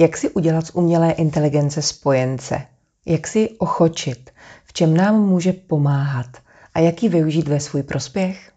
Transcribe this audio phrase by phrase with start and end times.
[0.00, 2.62] Jak si udělat z umělé inteligence spojence?
[3.06, 4.30] Jak si ochočit?
[4.64, 6.26] V čem nám může pomáhat?
[6.74, 8.52] A jak ji využít ve svůj prospěch?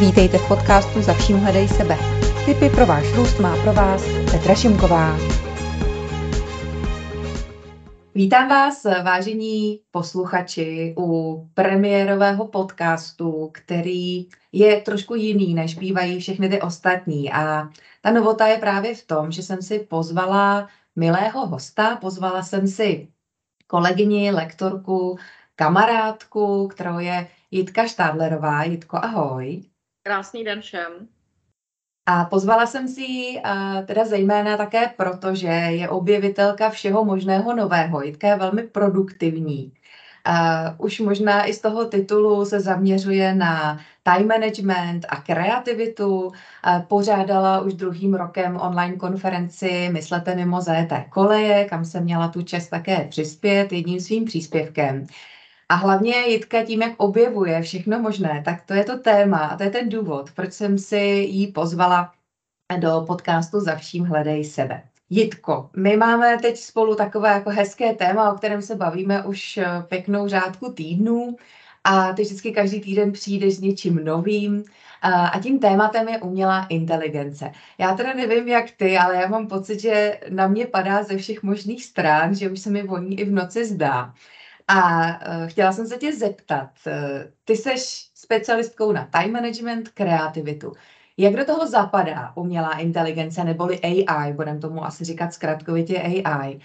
[0.00, 1.98] Vítejte v podcastu Za vším hledej sebe.
[2.44, 5.39] Tipy pro váš růst má pro vás Petra Šimková.
[8.14, 16.60] Vítám vás, vážení posluchači, u premiérového podcastu, který je trošku jiný, než bývají všechny ty
[16.60, 17.32] ostatní.
[17.32, 17.68] A
[18.00, 23.08] ta novota je právě v tom, že jsem si pozvala milého hosta, pozvala jsem si
[23.66, 25.18] kolegyni, lektorku,
[25.54, 28.64] kamarádku, kterou je Jitka Štádlerová.
[28.64, 29.62] Jitko, ahoj.
[30.02, 31.08] Krásný den všem.
[32.06, 33.42] A pozvala jsem si ji
[33.86, 38.02] teda zejména také proto, že je objevitelka všeho možného nového.
[38.02, 39.72] Jitka je velmi produktivní.
[40.28, 46.20] Uh, už možná i z toho titulu se zaměřuje na time management a kreativitu.
[46.26, 46.32] Uh,
[46.88, 52.68] pořádala už druhým rokem online konferenci Myslete mimo ZT koleje, kam jsem měla tu čest
[52.68, 55.06] také přispět jedním svým příspěvkem.
[55.70, 59.62] A hlavně Jitka tím, jak objevuje všechno možné, tak to je to téma a to
[59.62, 60.96] je ten důvod, proč jsem si
[61.30, 62.12] ji pozvala
[62.78, 64.82] do podcastu Za vším hledej sebe.
[65.10, 69.66] Jitko, my máme teď spolu takové jako hezké téma, o kterém se bavíme už eh,
[69.88, 71.36] pěknou řádku týdnů
[71.84, 74.64] a ty vždycky každý týden přijdeš s něčím novým
[75.02, 77.52] a tím tématem je umělá inteligence.
[77.78, 81.42] Já teda nevím, jak ty, ale já mám pocit, že na mě padá ze všech
[81.42, 84.14] možných stran, že už se mi voní i v noci zdá.
[84.72, 86.92] A uh, chtěla jsem se tě zeptat, uh,
[87.44, 90.72] ty seš specialistkou na time management, kreativitu.
[91.16, 96.60] Jak do toho zapadá umělá inteligence neboli AI, budeme tomu asi říkat zkratkovitě AI.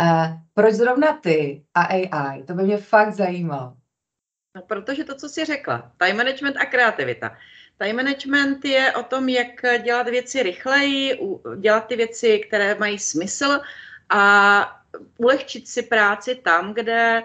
[0.00, 2.42] Uh, proč zrovna ty a AI?
[2.42, 3.76] To by mě fakt zajímalo.
[4.56, 7.36] No, protože to, co jsi řekla, time management a kreativita.
[7.78, 11.20] Time management je o tom, jak dělat věci rychleji,
[11.56, 13.60] dělat ty věci, které mají smysl
[14.08, 14.82] a
[15.18, 17.22] ulehčit si práci tam, kde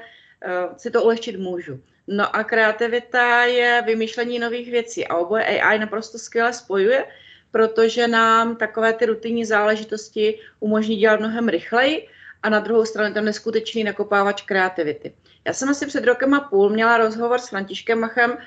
[0.77, 1.79] si to ulehčit můžu.
[2.07, 7.05] No a kreativita je vymýšlení nových věcí a oboje AI naprosto skvěle spojuje,
[7.51, 12.07] protože nám takové ty rutinní záležitosti umožní dělat mnohem rychleji
[12.43, 15.13] a na druhou stranu ten neskutečný nakopávač kreativity.
[15.45, 18.37] Já jsem asi před rokem a půl měla rozhovor s Františkem Machem,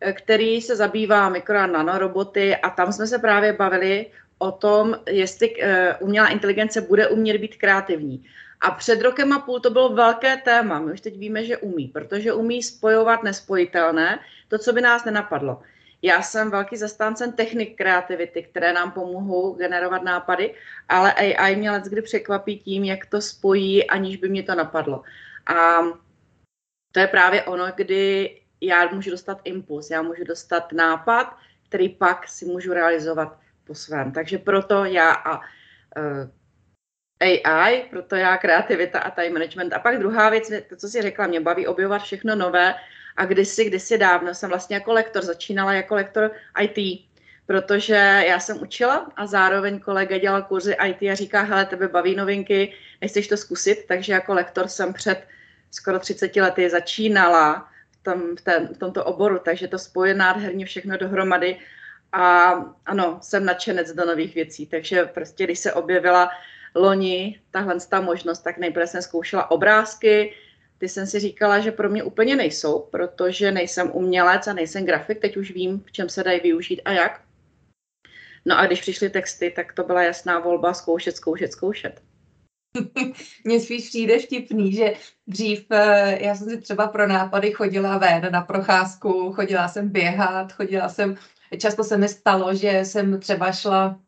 [0.00, 4.06] eh, který se zabývá mikro a nanoroboty a tam jsme se právě bavili
[4.38, 5.66] o tom, jestli uh,
[6.00, 8.24] umělá inteligence bude umět být kreativní.
[8.60, 10.80] A před rokem a půl to bylo velké téma.
[10.80, 15.62] My už teď víme, že umí, protože umí spojovat nespojitelné, to, co by nás nenapadlo.
[16.02, 20.54] Já jsem velký zastáncem technik kreativity, které nám pomohou generovat nápady,
[20.88, 25.02] ale AI mě kdy překvapí tím, jak to spojí, aniž by mě to napadlo.
[25.46, 25.80] A
[26.92, 31.36] to je právě ono, kdy já můžu dostat impuls, já můžu dostat nápad,
[31.68, 34.12] který pak si můžu realizovat po svém.
[34.12, 35.44] Takže proto já a uh,
[37.24, 39.72] AI, proto já kreativita a time management.
[39.72, 42.74] A pak druhá věc, to, co si řekla, mě baví objevovat všechno nové.
[43.16, 46.30] A kdysi, kdysi dávno jsem vlastně jako lektor začínala jako lektor
[46.60, 47.06] IT,
[47.46, 52.16] protože já jsem učila a zároveň kolega dělal kurzy IT a říká, hele, tebe baví
[52.16, 55.26] novinky, nechceš to zkusit, takže jako lektor jsem před
[55.70, 60.66] skoro 30 lety začínala v, tom, v, ten, v tomto oboru, takže to spoje nádherně
[60.66, 61.58] všechno dohromady.
[62.12, 62.54] A
[62.86, 66.30] ano, jsem nadšenec do nových věcí, takže prostě když se objevila
[66.74, 70.34] loni tahle ta možnost, tak nejprve jsem zkoušela obrázky,
[70.78, 75.20] ty jsem si říkala, že pro mě úplně nejsou, protože nejsem umělec a nejsem grafik,
[75.20, 77.20] teď už vím, v čem se dají využít a jak.
[78.44, 82.02] No a když přišly texty, tak to byla jasná volba zkoušet, zkoušet, zkoušet.
[83.44, 84.94] Mně spíš přijde vtipný, že
[85.26, 90.52] dřív eh, já jsem si třeba pro nápady chodila ven na procházku, chodila jsem běhat,
[90.52, 91.16] chodila jsem,
[91.58, 94.00] často se mi stalo, že jsem třeba šla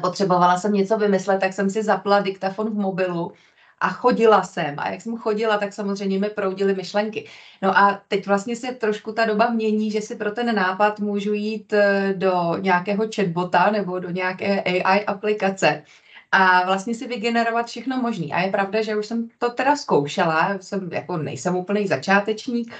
[0.00, 3.32] potřebovala jsem něco vymyslet, tak jsem si zapla diktafon v mobilu
[3.80, 4.74] a chodila jsem.
[4.78, 7.28] A jak jsem chodila, tak samozřejmě mi proudily myšlenky.
[7.62, 11.32] No a teď vlastně se trošku ta doba mění, že si pro ten nápad můžu
[11.32, 15.84] jít eh, do nějakého chatbota nebo do nějaké AI aplikace
[16.32, 18.26] a vlastně si vygenerovat všechno možné.
[18.26, 22.74] A je pravda, že už jsem to teda zkoušela, jsem jako nejsem úplný začátečník,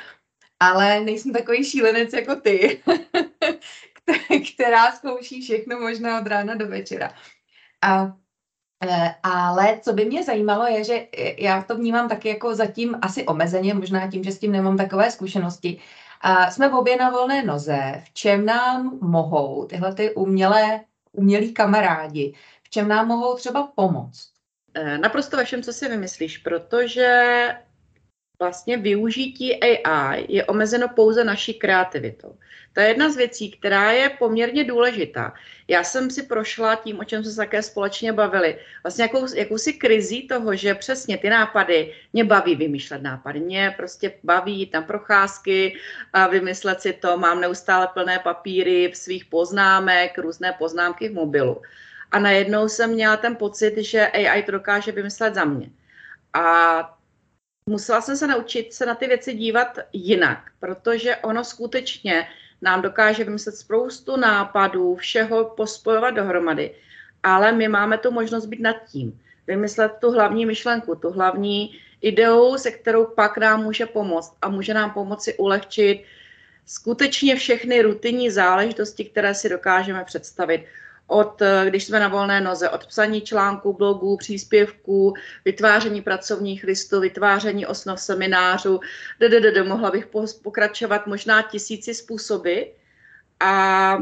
[0.60, 2.82] ale nejsem takový šílenec jako ty,
[4.54, 7.12] která zkouší všechno možné od rána do večera.
[7.82, 8.16] A
[8.84, 11.06] e, ale co by mě zajímalo je, že
[11.38, 15.10] já to vnímám taky jako zatím asi omezeně, možná tím, že s tím nemám takové
[15.10, 15.80] zkušenosti.
[16.20, 18.02] A jsme v obě na volné noze.
[18.04, 20.80] V čem nám mohou tyhle ty umělé,
[21.12, 24.28] umělí kamarádi, v čem nám mohou třeba pomoct?
[24.74, 27.48] E, naprosto ve všem, co si vymyslíš, protože
[28.42, 32.34] vlastně využití AI je omezeno pouze naší kreativitou.
[32.72, 35.34] To je jedna z věcí, která je poměrně důležitá.
[35.68, 39.72] Já jsem si prošla tím, o čem jsme se také společně bavili, vlastně jakou, jakousi
[39.72, 44.82] krizí toho, že přesně ty nápady, mě baví vymýšlet nápady, mě prostě baví jít na
[44.82, 45.78] procházky
[46.12, 51.62] a vymyslet si to, mám neustále plné papíry v svých poznámek, různé poznámky v mobilu.
[52.10, 55.70] A najednou jsem měla ten pocit, že AI to dokáže vymyslet za mě.
[56.34, 56.42] A
[57.66, 62.28] musela jsem se naučit se na ty věci dívat jinak, protože ono skutečně
[62.62, 66.74] nám dokáže vymyslet spoustu nápadů, všeho pospojovat dohromady,
[67.22, 72.58] ale my máme tu možnost být nad tím, vymyslet tu hlavní myšlenku, tu hlavní ideu,
[72.58, 76.02] se kterou pak nám může pomoct a může nám pomoci ulehčit
[76.66, 80.64] skutečně všechny rutinní záležitosti, které si dokážeme představit
[81.12, 85.14] od, eh, když jsme na volné noze, od psaní článků, blogů, příspěvků,
[85.44, 88.80] vytváření pracovních listů, vytváření osnov seminářů,
[89.20, 90.08] ddd, mohla bych
[90.42, 92.60] pokračovat možná tisíci způsoby
[93.40, 93.98] a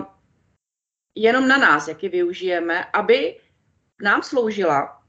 [1.15, 3.37] jenom na nás, jak ji využijeme, aby
[4.03, 5.03] nám sloužila,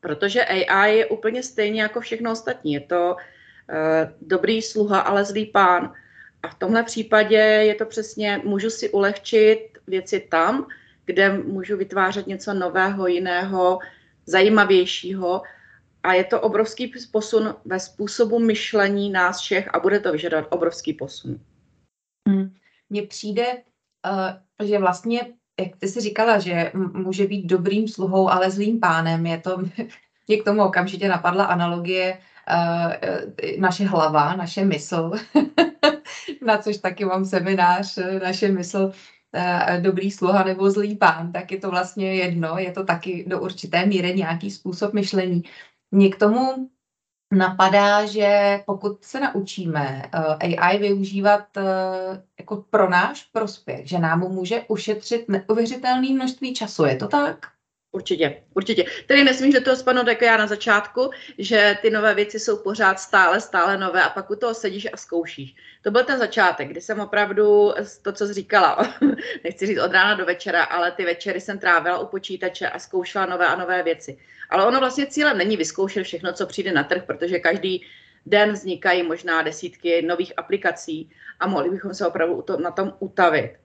[0.00, 2.72] protože AI je úplně stejně jako všechno ostatní.
[2.72, 5.92] Je to uh, dobrý sluha, ale zlý pán.
[6.42, 10.66] A v tomhle případě je to přesně, můžu si ulehčit věci tam,
[11.06, 13.78] kde můžu vytvářet něco nového, jiného,
[14.26, 15.42] zajímavějšího.
[16.02, 20.92] A je to obrovský posun ve způsobu myšlení nás všech a bude to vyžadovat obrovský
[20.92, 21.40] posun.
[22.28, 22.54] Hmm.
[22.90, 25.20] Mně přijde, uh, že vlastně,
[25.60, 29.58] jak ty si říkala, že může být dobrým sluhou, ale zlým pánem, je to,
[30.28, 32.18] mě k tomu okamžitě napadla analogie
[32.50, 32.92] uh,
[33.58, 35.12] naše hlava, naše mysl,
[36.46, 39.15] na což taky mám seminář, naše mysl Eh,
[39.80, 43.86] dobrý sluha nebo zlý pán, tak je to vlastně jedno, je to taky do určité
[43.86, 45.42] míry nějaký způsob myšlení.
[45.90, 46.70] Mě k tomu
[47.32, 51.62] napadá, že pokud se naučíme eh, AI využívat eh,
[52.38, 57.55] jako pro náš prospěch, že nám může ušetřit neuvěřitelné množství času, je to tak?
[57.96, 58.84] Určitě, určitě.
[59.06, 63.00] Tedy nesmím, že toho spadnout jako já na začátku, že ty nové věci jsou pořád
[63.00, 65.56] stále, stále nové a pak u toho sedíš a zkoušíš.
[65.82, 67.72] To byl ten začátek, kdy jsem opravdu
[68.02, 68.94] to, co jsi říkala,
[69.44, 73.26] nechci říct od rána do večera, ale ty večery jsem trávila u počítače a zkoušela
[73.26, 74.18] nové a nové věci.
[74.50, 77.86] Ale ono vlastně cílem není vyzkoušet všechno, co přijde na trh, protože každý
[78.26, 81.10] den vznikají možná desítky nových aplikací
[81.40, 83.56] a mohli bychom se opravdu na tom utavit.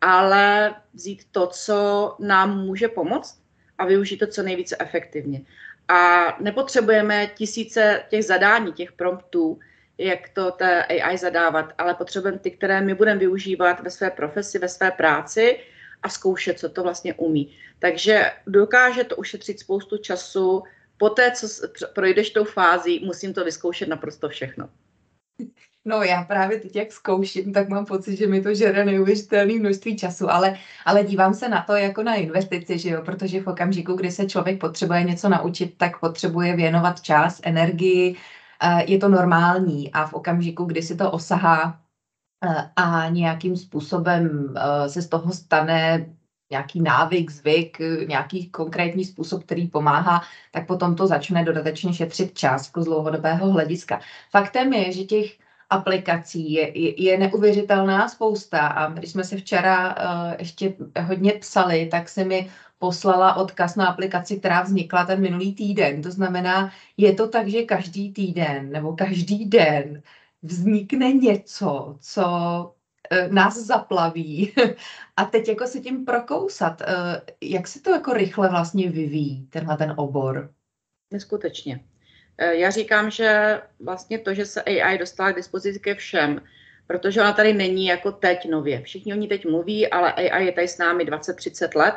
[0.00, 3.42] Ale vzít to, co nám může pomoct,
[3.82, 5.40] a využít to co nejvíce efektivně.
[5.88, 9.58] A nepotřebujeme tisíce těch zadání, těch promptů,
[9.98, 14.58] jak to té AI zadávat, ale potřebujeme ty, které my budeme využívat ve své profesi,
[14.58, 15.58] ve své práci
[16.02, 17.56] a zkoušet, co to vlastně umí.
[17.78, 20.62] Takže dokáže to ušetřit spoustu času.
[20.96, 21.46] Poté, co
[21.94, 24.68] projdeš tou fází, musím to vyzkoušet naprosto všechno.
[25.84, 29.96] No já právě teď, jak zkouším, tak mám pocit, že mi to žere neuvěřitelné množství
[29.96, 30.56] času, ale,
[30.86, 33.02] ale dívám se na to jako na investici, že jo?
[33.04, 38.16] protože v okamžiku, kdy se člověk potřebuje něco naučit, tak potřebuje věnovat čas, energii,
[38.86, 41.80] je to normální a v okamžiku, kdy si to osahá
[42.76, 44.54] a nějakým způsobem
[44.86, 46.06] se z toho stane
[46.50, 52.70] nějaký návyk, zvyk, nějaký konkrétní způsob, který pomáhá, tak potom to začne dodatečně šetřit čas
[52.76, 54.00] z dlouhodobého hlediska.
[54.30, 55.41] Faktem je, že těch
[55.72, 61.86] aplikací je, je, je neuvěřitelná spousta a když jsme se včera uh, ještě hodně psali,
[61.86, 66.02] tak se mi poslala odkaz na aplikaci, která vznikla ten minulý týden.
[66.02, 70.02] To znamená, je to tak, že každý týden nebo každý den
[70.42, 74.52] vznikne něco, co uh, nás zaplaví
[75.16, 76.80] a teď jako se tím prokousat.
[76.80, 76.86] Uh,
[77.40, 80.52] jak se to jako rychle vlastně vyvíjí, tenhle ten obor?
[81.10, 81.91] Neskutečně.
[82.38, 86.40] Eh, já říkám, že vlastně to, že se AI dostala k dispozici ke všem,
[86.86, 88.82] protože ona tady není jako teď nově.
[88.82, 91.94] Všichni o ní teď mluví, ale AI je tady s námi 20-30 let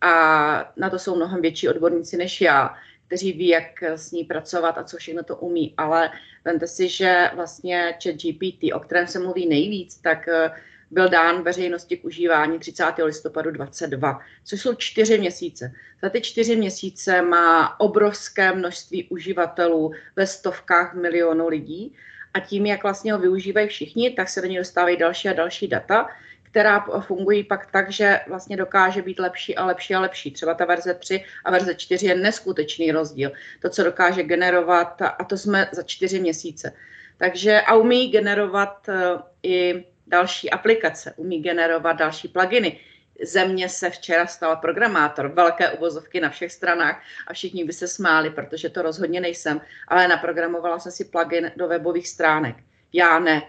[0.00, 4.78] a na to jsou mnohem větší odborníci než já, kteří ví, jak s ní pracovat
[4.78, 5.74] a co všechno to umí.
[5.76, 6.10] Ale
[6.44, 10.50] vemte si, že vlastně chat GPT, o kterém se mluví nejvíc, tak eh,
[10.92, 12.84] byl dán veřejnosti k užívání 30.
[13.04, 15.72] listopadu 22, což jsou čtyři měsíce.
[16.02, 21.94] Za ty čtyři měsíce má obrovské množství uživatelů ve stovkách milionů lidí
[22.34, 25.68] a tím, jak vlastně ho využívají všichni, tak se do něj dostávají další a další
[25.68, 26.08] data,
[26.42, 30.30] která fungují pak tak, že vlastně dokáže být lepší a lepší a lepší.
[30.30, 33.32] Třeba ta verze 3 a verze 4 je neskutečný rozdíl.
[33.62, 36.72] To, co dokáže generovat, a to jsme za čtyři měsíce.
[37.16, 42.78] Takže a umí generovat uh, i další aplikace, umí generovat další pluginy.
[43.22, 48.30] země se včera stal programátor, velké uvozovky na všech stranách a všichni by se smáli,
[48.30, 52.56] protože to rozhodně nejsem, ale naprogramovala jsem si plugin do webových stránek.
[52.92, 53.42] Já ne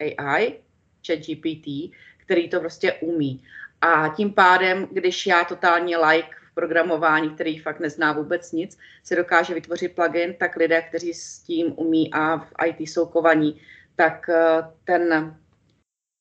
[0.00, 0.58] AI,
[1.06, 3.42] ChatGPT, který to prostě umí.
[3.80, 9.16] A tím pádem, když já totálně like v programování, který fakt nezná vůbec nic, si
[9.16, 13.60] dokáže vytvořit plugin, tak lidé, kteří s tím umí a v IT jsou kovaní,
[13.96, 15.34] tak eh, ten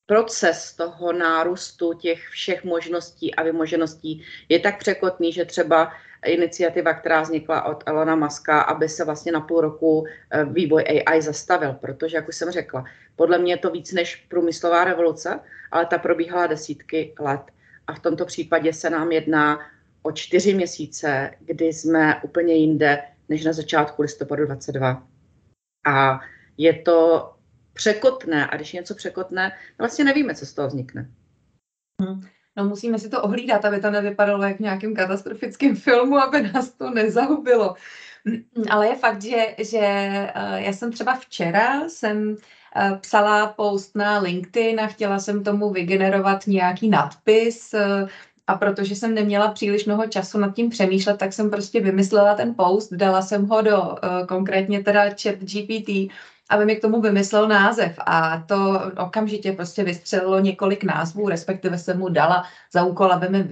[0.08, 5.92] proces toho nárůstu těch všech možností a vymožeností je tak překotný, že třeba
[6.26, 11.22] iniciativa, která vznikla od Elona Muska, aby se vlastně na půl roku eh, vývoj AI
[11.22, 12.86] zastavil, protože, jak už jsem řekla,
[13.16, 15.40] podle mě je to víc než průmyslová revoluce,
[15.72, 17.42] ale ta probíhala desítky let.
[17.88, 19.60] A v tomto případě se nám jedná
[20.02, 25.04] o čtyři měsíce, kdy jsme úplně jinde než na začátku listopadu 22.
[25.88, 26.20] A
[26.58, 27.32] je to
[27.78, 28.48] překotné.
[28.48, 31.10] A když je něco překotné, vlastně nevíme, co z toho vznikne.
[32.02, 32.22] Hmm.
[32.58, 36.70] No musíme si to ohlídat, aby to nevypadalo jak v nějakém katastrofickém filmu, aby nás
[36.70, 37.76] to nezahubilo.
[38.70, 39.80] Ale je fakt, že, že
[40.36, 45.70] uh, já jsem třeba včera jsem uh, psala post na LinkedIn a chtěla jsem tomu
[45.70, 48.10] vygenerovat nějaký nadpis, uh,
[48.48, 52.56] a protože jsem neměla příliš mnoho času nad tím přemýšlet, tak jsem prostě vymyslela ten
[52.56, 53.96] post, dala jsem ho do
[54.28, 56.12] konkrétně teda chat GPT
[56.50, 58.00] aby mi k tomu vymyslel název.
[58.06, 63.50] A to okamžitě prostě vystřelilo několik názvů, respektive jsem mu dala za úkol, aby mi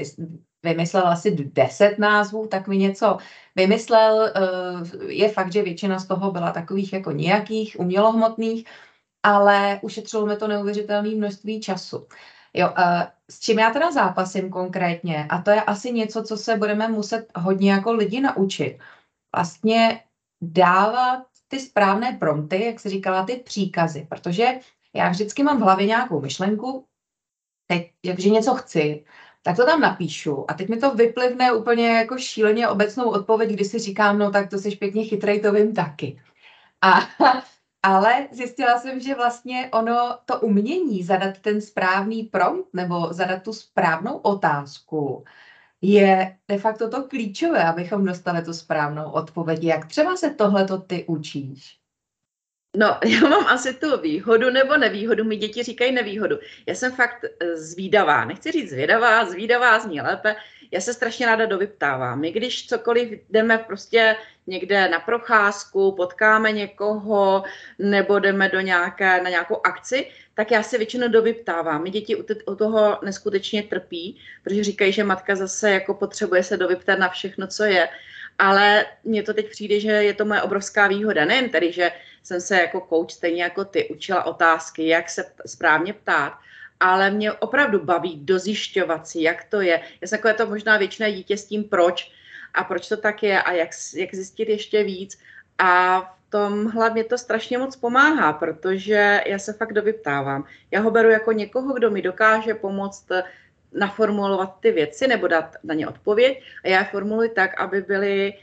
[0.64, 3.18] vymyslel asi deset názvů, tak mi něco
[3.56, 4.32] vymyslel.
[4.36, 8.66] Eh, je fakt, že většina z toho byla takových jako nějakých umělohmotných,
[9.24, 12.08] ale ušetřilo mi to neuvěřitelné množství času.
[12.54, 16.58] Jo, eh, s čím já teda zápasím konkrétně, a to je asi něco, co se
[16.58, 18.80] budeme muset hodně jako lidi naučit,
[19.36, 20.04] vlastně
[20.42, 24.48] dávat ty správné prompty, jak jsi říkala, ty příkazy, protože
[24.94, 26.86] já vždycky mám v hlavě nějakou myšlenku,
[27.68, 29.06] teď, jakže něco chci,
[29.44, 33.66] tak to tam napíšu a teď mi to vyplivne úplně jako šíleně obecnou odpověď, kdy
[33.66, 36.22] si říkám, no tak to jsi pěkně chytrej, to vím taky.
[36.82, 37.00] A,
[37.84, 43.54] ale zjistila jsem, že vlastně ono, to umění zadat ten správný prompt nebo zadat tu
[43.54, 45.24] správnou otázku,
[45.82, 49.64] je de facto to klíčové, abychom dostali tu správnou odpověď.
[49.64, 51.78] Jak třeba se tohleto ty učíš?
[52.78, 55.24] No, já mám asi tu výhodu nebo nevýhodu.
[55.24, 56.40] Mi děti říkají nevýhodu.
[56.68, 58.26] Já jsem fakt eh, zvídavá.
[58.26, 60.36] Nechci říct zvědavá, zvídavá zní lépe.
[60.72, 62.20] Já se strašně ráda dovyptávám.
[62.20, 64.16] My když cokoliv jdeme prostě
[64.48, 67.44] někde na procházku, potkáme někoho
[67.80, 71.84] nebo jdeme do nějaké, na nějakou akci, tak já se většinou dovyptávám.
[71.84, 77.00] My děti u toho neskutečně trpí, protože říkají, že matka zase jako potřebuje se dovyptat
[77.00, 77.90] na všechno, co je.
[78.40, 81.26] Ale mně to teď přijde, že je to moje obrovská výhoda.
[81.26, 81.92] Nejen tedy, že
[82.24, 86.34] jsem se jako coach, stejně jako ty, učila otázky, jak se správně ptát,
[86.80, 89.82] ale mě opravdu baví dozjišťovat si, jak to je.
[90.02, 92.12] Já jsem takové to možná většiné dítě s tím, proč
[92.56, 95.20] a proč to tak je a jak, jak zjistit ještě víc.
[95.58, 100.44] A v tom hlavně to strašně moc pomáhá, protože já se fakt dovyptávám.
[100.72, 103.08] Já ho beru jako někoho, kdo mi dokáže pomoct
[103.74, 108.34] naformulovat ty věci nebo dát na ně odpověď a já je formuluji tak, aby byly,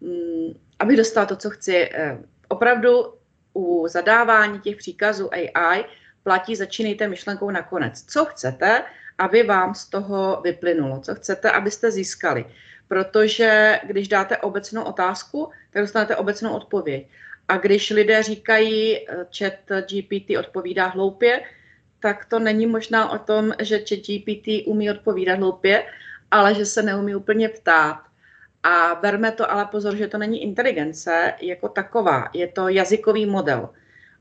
[0.00, 1.90] mm, aby dostala to, co chci.
[1.92, 3.14] Eh, opravdu
[3.54, 5.84] u zadávání těch příkazů AI
[6.22, 8.02] platí začínejte myšlenkou nakonec.
[8.02, 8.84] Co chcete,
[9.18, 11.00] aby vám z toho vyplynulo?
[11.00, 12.44] Co chcete, abyste získali?
[12.90, 17.06] Protože když dáte obecnou otázku, tak dostanete obecnou odpověď.
[17.48, 21.42] A když lidé říkají, eh, chat GPT odpovídá hloupě,
[22.00, 25.86] tak to není možná o tom, že chat GPT umí odpovídat hloupě,
[26.30, 28.02] ale že se neumí úplně ptát.
[28.62, 33.70] A berme to ale pozor, že to není inteligence jako taková, je to jazykový model.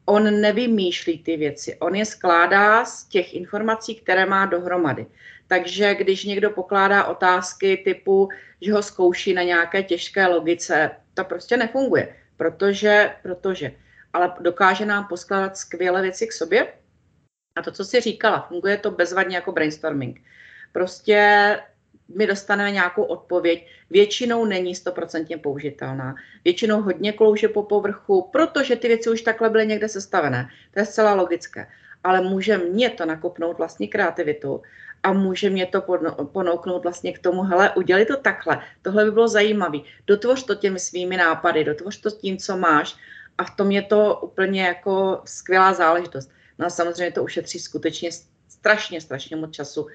[0.10, 5.06] On nevymýšlí ty věci, on je skládá z těch informací, které má dohromady.
[5.48, 8.30] Takže když někdo pokládá otázky typu,
[8.62, 13.72] že ho zkouší na nějaké těžké logice, to prostě nefunguje, protože, protože,
[14.14, 16.74] ale dokáže nám poskládat skvělé věci k sobě.
[17.56, 20.22] A to, co jsi říkala, funguje to bezvadně jako brainstorming.
[20.74, 21.20] Prostě
[22.16, 26.16] my dostaneme nějakou odpověď, většinou není stoprocentně použitelná.
[26.44, 30.50] Většinou hodně klouže po povrchu, protože ty věci už takhle byly někde sestavené.
[30.74, 31.68] To je zcela logické.
[32.04, 34.62] Ale může mě to nakopnout vlastní kreativitu
[35.04, 35.82] a může mě to
[36.32, 40.80] ponouknout vlastně k tomu, hele, udělej to takhle, tohle by bylo zajímavé, dotvoř to těmi
[40.80, 42.96] svými nápady, dotvoř to tím, co máš
[43.38, 46.32] a v tom je to úplně jako skvělá záležitost.
[46.60, 48.10] No a samozřejmě to ušetří skutečně
[48.50, 49.88] strašně, strašně moc času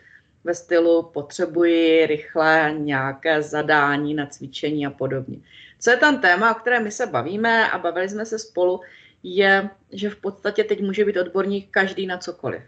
[0.45, 5.39] ve stylu potřebuji rychle nějaké zadání na cvičení a podobně.
[5.81, 8.81] Co je tam téma, o kterém my se bavíme a bavili jsme se spolu,
[9.23, 12.63] je, že v podstatě teď může být odborník každý na cokoliv.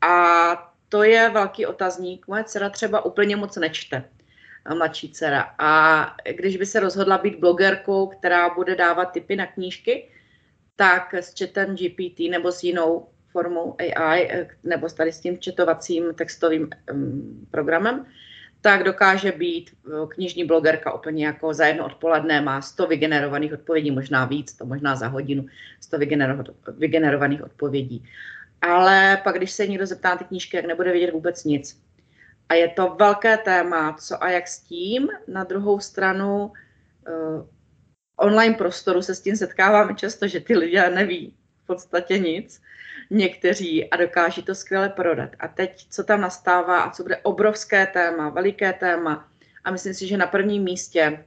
[0.00, 2.26] A to je velký otazník.
[2.28, 4.04] Moje dcera třeba úplně moc nečte,
[4.74, 5.54] mladší dcera.
[5.58, 10.10] A když by se rozhodla být blogerkou, která bude dávat tipy na knížky,
[10.76, 16.14] tak s chatem GPT nebo s jinou formou AI, eh, nebo tady s tím četovacím
[16.14, 16.70] textovým
[17.50, 18.06] programem,
[18.60, 23.90] tak dokáže být eh, knižní blogerka úplně jako za jedno odpoledne, má 100 vygenerovaných odpovědí,
[23.90, 25.46] možná víc, to možná za hodinu,
[25.80, 25.98] 100
[26.78, 28.06] vygenerovaných odpovědí.
[28.62, 31.82] Ale pak, když se někdo zeptá ty knížky, jak nebude vědět vůbec nic.
[32.48, 35.08] A je to velké téma, co a jak s tím.
[35.28, 36.52] Na druhou stranu
[37.08, 37.46] uh,
[38.16, 42.60] online prostoru se s tím setkáváme často, že ty lidé neví v podstatě nic
[43.10, 45.30] někteří a dokáží to skvěle prodat.
[45.38, 49.28] A teď, co tam nastává a co bude obrovské téma, veliké téma
[49.64, 51.24] a myslím si, že na prvním místě,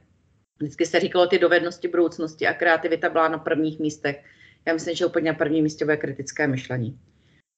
[0.58, 4.24] vždycky se říkalo ty dovednosti budoucnosti a kreativita byla na prvních místech.
[4.66, 6.98] Já myslím, že úplně na prvním místě bude kritické myšlení.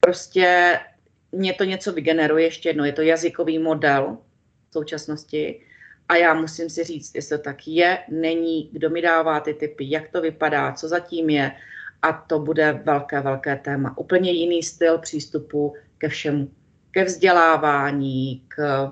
[0.00, 0.78] Prostě
[1.32, 4.18] mě to něco vygeneruje, ještě jedno, je to jazykový model
[4.70, 5.60] v současnosti
[6.08, 9.90] a já musím si říct, jestli to tak je, není, kdo mi dává ty typy,
[9.90, 11.52] jak to vypadá, co zatím je
[12.02, 13.99] a to bude velké, velké téma.
[13.99, 16.50] Úplně jiný styl přístupu ke všemu.
[16.90, 18.90] Ke vzdělávání, k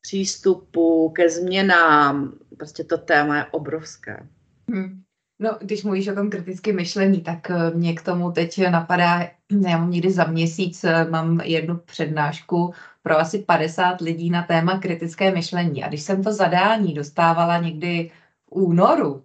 [0.00, 2.32] přístupu, ke změnám.
[2.56, 4.26] Prostě to téma je obrovské.
[4.70, 5.02] Hmm.
[5.38, 9.20] No, když mluvíš o tom kritickém myšlení, tak eh, mě k tomu teď napadá,
[9.68, 14.78] já mám někdy za měsíc, eh, mám jednu přednášku pro asi 50 lidí na téma
[14.78, 15.84] kritické myšlení.
[15.84, 18.10] A když jsem to zadání dostávala někdy
[18.46, 19.24] v únoru,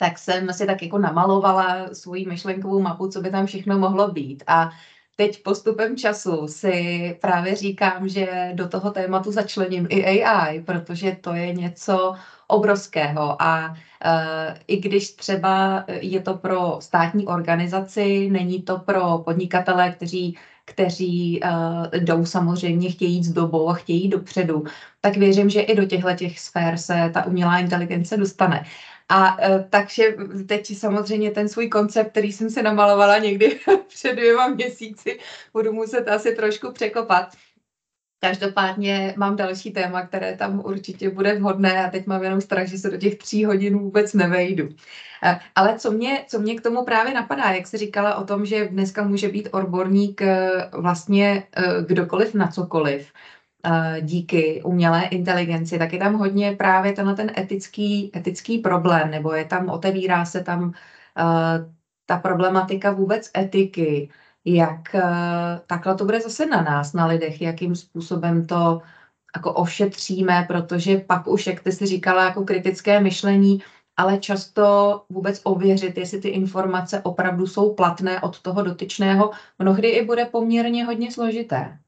[0.00, 4.44] tak jsem si tak jako namalovala svoji myšlenkovou mapu, co by tam všechno mohlo být.
[4.46, 4.70] A
[5.16, 11.34] teď postupem času si právě říkám, že do toho tématu začlením i AI, protože to
[11.34, 12.14] je něco
[12.48, 19.90] obrovského a uh, i když třeba je to pro státní organizaci, není to pro podnikatele,
[19.90, 24.64] kteří kteří uh, jdou samozřejmě, chtějí jít s dobou a chtějí dopředu,
[25.00, 28.64] tak věřím, že i do těchto těch sfér se ta umělá inteligence dostane.
[29.12, 30.16] A uh, takže
[30.48, 35.18] teď samozřejmě ten svůj koncept, který jsem si namalovala někdy před dvěma měsíci,
[35.52, 37.36] budu muset asi trošku překopat.
[38.22, 42.78] Každopádně mám další téma, které tam určitě bude vhodné a teď mám jenom strach, že
[42.78, 44.68] se do těch tří hodin vůbec nevejdu.
[45.24, 48.46] E, ale co mě, co mě k tomu právě napadá, jak jsi říkala o tom,
[48.46, 53.12] že dneska může být odborník e, vlastně e, kdokoliv na cokoliv,
[54.00, 59.44] díky umělé inteligenci, tak je tam hodně právě tenhle ten etický, etický problém, nebo je
[59.44, 60.72] tam, otevírá se tam uh,
[62.06, 64.10] ta problematika vůbec etiky,
[64.44, 65.00] jak uh,
[65.66, 68.82] takhle to bude zase na nás, na lidech, jakým způsobem to
[69.36, 73.62] jako ošetříme, protože pak už, jak ty si říkala, jako kritické myšlení,
[73.96, 80.04] ale často vůbec ověřit, jestli ty informace opravdu jsou platné od toho dotyčného, mnohdy i
[80.04, 81.78] bude poměrně hodně složité.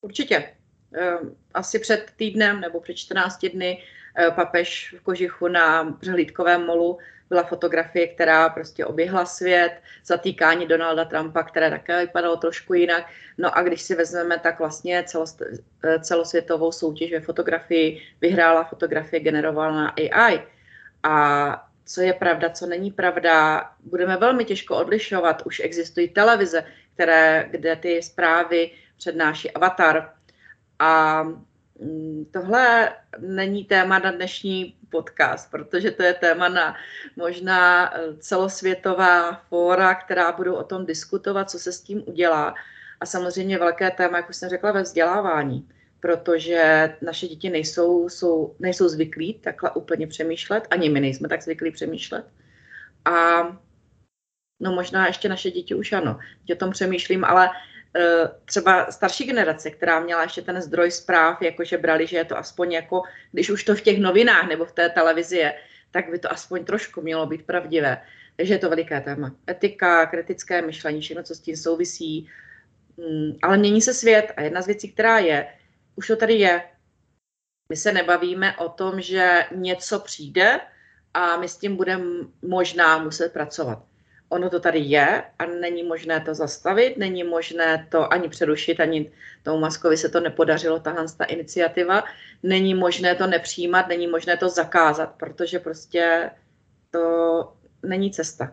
[0.00, 0.59] Určitě.
[0.94, 3.82] Ehm, asi před týdnem nebo před 14 dny
[4.18, 6.98] eh, papež v Kožichu na přehlídkovém molu
[7.28, 9.72] byla fotografie, která prostě oběhla svět,
[10.04, 13.06] zatýkání Donalda Trumpa, které také vypadalo trošku jinak.
[13.38, 15.04] No a když si vezmeme, tak vlastně
[15.84, 20.42] eh, celosvětovou soutěž ve fotografii vyhrála fotografie generovaná AI.
[21.02, 25.42] A co je pravda, co není pravda, budeme velmi těžko odlišovat.
[25.46, 30.12] Už existují televize, které, kde ty zprávy přednáší avatar,
[30.80, 31.22] a
[31.80, 36.74] mm, tohle není téma na dnešní podcast, protože to je téma na
[37.16, 42.54] možná eh, celosvětová fóra, která budou o tom diskutovat, co se s tím udělá.
[43.00, 45.68] A samozřejmě velké téma, jak už jsem řekla, ve vzdělávání,
[46.00, 51.70] protože naše děti nejsou, jsou, nejsou zvyklí takhle úplně přemýšlet, ani my nejsme tak zvyklí
[51.70, 52.24] přemýšlet.
[53.04, 53.42] A
[54.60, 56.18] no možná ještě naše děti už ano,
[56.52, 57.50] o tom přemýšlím, ale
[58.44, 62.72] třeba starší generace, která měla ještě ten zdroj zpráv, jakože brali, že je to aspoň
[62.72, 65.54] jako, když už to v těch novinách nebo v té televizi je,
[65.90, 68.02] tak by to aspoň trošku mělo být pravdivé.
[68.36, 69.34] Takže je to veliké téma.
[69.50, 72.28] Etika, kritické myšlení, všechno, co s tím souvisí.
[72.98, 75.46] Hmm, ale mění se svět a jedna z věcí, která je,
[75.96, 76.62] už to tady je.
[77.68, 80.60] My se nebavíme o tom, že něco přijde
[81.14, 82.04] a my s tím budeme
[82.42, 83.89] možná muset pracovat
[84.30, 89.10] ono to tady je a není možné to zastavit, není možné to ani přerušit, ani
[89.42, 92.04] tomu Maskovi se to nepodařilo, tahle ta iniciativa.
[92.42, 96.30] Není možné to nepřijímat, není možné to zakázat, protože prostě
[96.90, 98.52] to není cesta.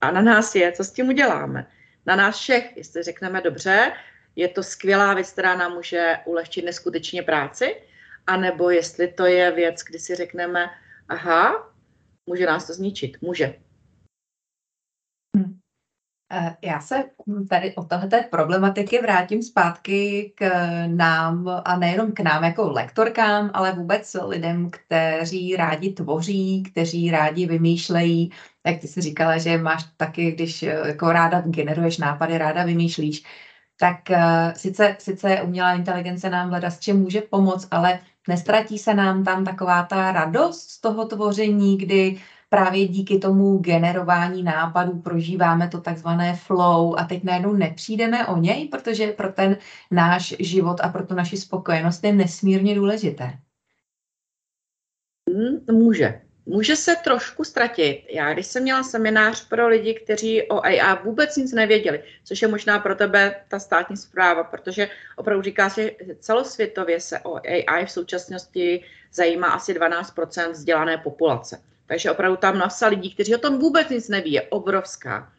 [0.00, 1.66] A na nás je, co s tím uděláme.
[2.06, 3.92] Na nás všech, jestli řekneme dobře,
[4.36, 7.76] je to skvělá věc, která nám může ulehčit neskutečně práci,
[8.26, 10.70] anebo jestli to je věc, kdy si řekneme,
[11.08, 11.72] aha,
[12.26, 13.16] může nás to zničit.
[13.20, 13.63] Může.
[16.32, 17.04] Eh, já se
[17.48, 20.50] tady o tohleté problematiky vrátím zpátky k
[20.86, 27.46] nám a nejenom k nám jako lektorkám, ale vůbec lidem, kteří rádi tvoří, kteří rádi
[27.46, 28.30] vymýšlejí.
[28.66, 33.22] Jak ty jsi říkala, že máš taky, když eh, jako ráda generuješ nápady, ráda vymýšlíš,
[33.80, 33.98] tak
[34.56, 39.44] sice, sice umělá inteligence nám hledá s čem může pomoct, ale nestratí se nám tam
[39.44, 42.20] taková ta radost z toho tvoření, kdy
[42.54, 48.68] právě díky tomu generování nápadů prožíváme to takzvané flow a teď najednou nepřijdeme o něj,
[48.68, 49.56] protože pro ten
[49.90, 53.38] náš život a pro tu naši spokojenost je nesmírně důležité.
[55.30, 56.20] Hmm, může.
[56.46, 58.04] Může se trošku ztratit.
[58.10, 62.48] Já, když jsem měla seminář pro lidi, kteří o AI vůbec nic nevěděli, což je
[62.48, 67.86] možná pro tebe ta státní zpráva, protože opravdu říká se, že celosvětově se o AI
[67.86, 71.73] v současnosti zajímá asi 12% vzdělané populace.
[71.86, 75.32] Takže opravdu tam masa lidí, kteří o tom vůbec nic neví, je obrovská.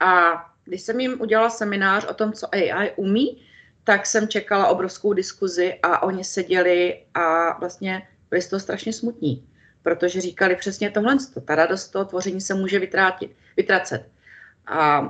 [0.00, 3.42] A když jsem jim udělala seminář o tom, co AI umí,
[3.84, 9.48] tak jsem čekala obrovskou diskuzi a oni seděli a vlastně byli z toho strašně smutní,
[9.82, 14.08] protože říkali přesně tohle, ta radost toho tvoření se může vytrátit, vytracet.
[14.66, 15.08] A uh,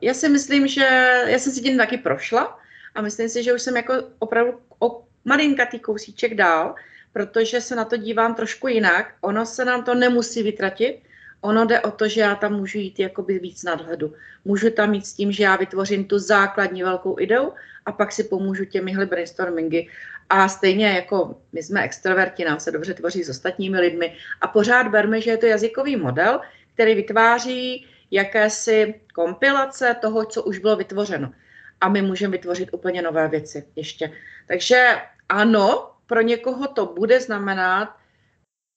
[0.00, 0.84] já si myslím, že
[1.26, 2.58] já jsem si tím taky prošla
[2.94, 6.74] a myslím si, že už jsem jako opravdu o malinkatý kousíček dál,
[7.16, 9.14] protože se na to dívám trošku jinak.
[9.20, 11.00] Ono se nám to nemusí vytratit,
[11.40, 14.14] ono jde o to, že já tam můžu jít jakoby víc nadhledu.
[14.44, 17.52] Můžu tam jít s tím, že já vytvořím tu základní velkou ideu
[17.86, 19.88] a pak si pomůžu těmihle brainstormingy.
[20.28, 24.88] A stejně jako my jsme extroverti, nám se dobře tvoří s ostatními lidmi a pořád
[24.88, 26.40] berme, že je to jazykový model,
[26.74, 31.32] který vytváří jakési kompilace toho, co už bylo vytvořeno.
[31.80, 34.12] A my můžeme vytvořit úplně nové věci ještě.
[34.48, 34.96] Takže
[35.28, 37.96] ano, pro někoho to bude znamenat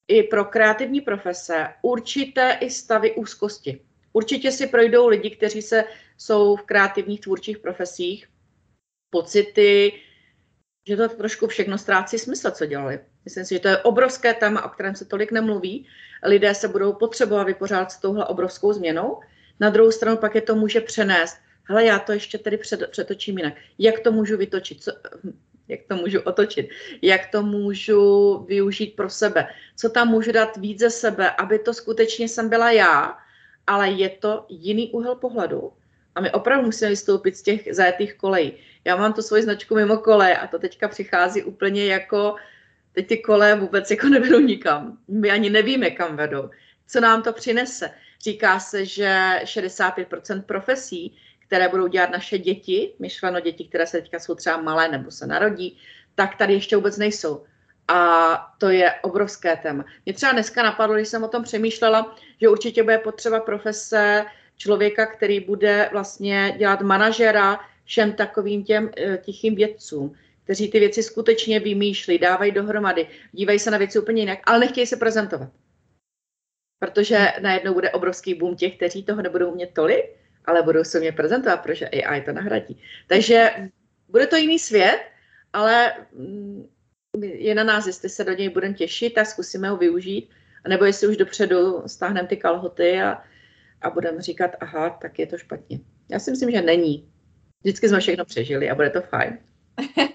[0.08, 3.82] i pro kreativní profese určité i stavy úzkosti.
[4.13, 5.84] Určitě si projdou lidi, kteří se
[6.18, 8.28] jsou v kreativních tvůrčích profesích,
[9.10, 10.02] pocity,
[10.88, 13.00] že to trošku všechno ztrácí smysl, co dělali.
[13.26, 15.88] Myslím si, že to je obrovské téma, o kterém se tolik nemluví.
[16.24, 19.20] Lidé se budou potřebovat vypořádat s touhle obrovskou změnou.
[19.60, 21.38] Na druhou stranu pak je to může přenést.
[21.63, 23.54] Hele, já to ještě tady před, přetočím jinak.
[23.78, 24.84] Jak to můžu vytočit?
[24.84, 24.92] Co,
[25.70, 26.70] jak to můžu otočit,
[27.02, 31.74] jak to můžu využít pro sebe, co tam můžu dát víc ze sebe, aby to
[31.74, 33.18] skutečně jsem byla já,
[33.68, 35.74] ale je to jiný úhel pohledu.
[36.16, 38.54] A my opravdu musíme vystoupit z těch zajetých kolejí.
[38.86, 42.36] Já mám tu svoji značku mimo kole a to teďka přichází úplně jako,
[42.92, 44.98] teď ty kole vůbec jako nevedou nikam.
[45.08, 46.50] My ani nevíme, kam vedou.
[46.88, 47.92] Co nám to přinese?
[48.22, 51.18] Říká se, že 65% profesí
[51.50, 55.28] které budou dělat naše děti, myšleno děti, které se teďka jsou třeba malé nebo se
[55.28, 55.78] narodí,
[56.16, 57.44] tak tady ještě vůbec nejsou.
[57.88, 58.00] A
[58.58, 59.86] to je obrovské téma.
[60.06, 64.26] Mě třeba dneska napadlo, když jsem o tom přemýšlela, že určitě bude potřeba profese
[64.58, 71.04] člověka, který bude vlastně dělat manažera všem takovým těm e, tichým vědcům, kteří ty věci
[71.04, 75.50] skutečně vymýšlí, dávají dohromady, dívají se na věci úplně jinak, ale nechtějí se prezentovat.
[76.80, 81.12] Protože najednou bude obrovský boom těch, kteří toho nebudou umět tolik ale budou se mě
[81.12, 82.82] prezentovat, protože AI to nahradí.
[83.08, 83.52] Takže
[84.08, 84.99] bude to jiný svět,
[85.54, 86.67] ale mm,
[87.21, 90.30] je na nás, jestli se do něj budeme těšit a zkusíme ho využít,
[90.67, 93.23] nebo jestli už dopředu stáhneme ty kalhoty a,
[93.82, 95.80] a budeme říkat, aha, tak je to špatně.
[96.10, 97.12] Já si myslím, že není.
[97.63, 99.38] Vždycky jsme všechno přežili a bude to fajn.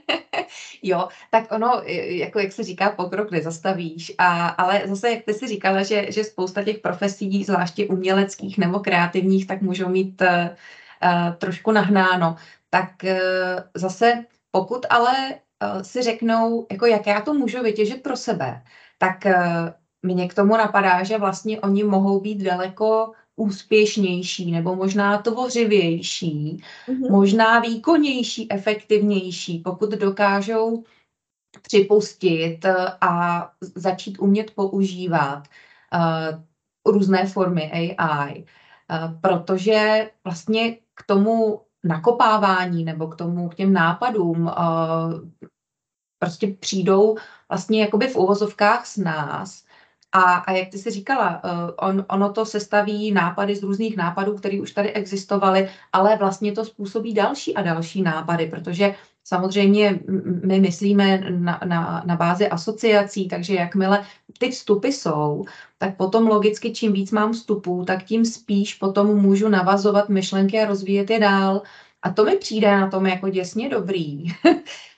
[0.82, 5.46] Jo, tak ono, jako jak se říká, pokrok nezastavíš, a, ale zase, jak ty si
[5.46, 10.48] říkala, že, že spousta těch profesí, zvláště uměleckých nebo kreativních, tak můžou mít uh,
[11.38, 12.36] trošku nahnáno.
[12.70, 13.10] Tak uh,
[13.74, 18.62] zase, pokud ale uh, si řeknou, jako jak já to můžu vytěžit pro sebe,
[18.98, 19.32] tak uh,
[20.02, 27.10] mně k tomu napadá, že vlastně oni mohou být daleko úspěšnější nebo možná tvořivější, mm-hmm.
[27.10, 30.84] možná výkonnější, efektivnější, pokud dokážou
[31.62, 35.48] připustit eh, a začít umět používat
[35.94, 38.44] uh, různé formy AI, uh,
[38.90, 44.52] eh, protože vlastně k tomu nakopávání nebo k tomu, k těm nápadům uh,
[46.18, 47.16] prostě přijdou
[47.48, 49.63] vlastně jakoby v uvozovkách s nás
[50.14, 51.50] a, a jak ty jsi říkala, uh,
[51.88, 56.64] on, ono to sestaví nápady z různých nápadů, které už tady existovaly, ale vlastně to
[56.64, 60.00] způsobí další a další nápady, protože samozřejmě
[60.46, 64.04] my myslíme na, na, na bázi asociací, takže jakmile
[64.38, 65.44] ty vstupy jsou,
[65.78, 70.66] tak potom logicky čím víc mám vstupů, tak tím spíš potom můžu navazovat myšlenky a
[70.66, 71.62] rozvíjet je dál.
[72.04, 74.24] A to mi přijde na tom jako děsně dobrý.